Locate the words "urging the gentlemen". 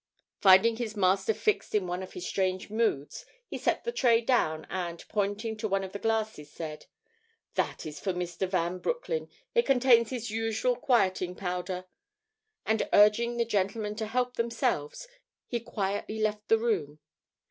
12.91-13.93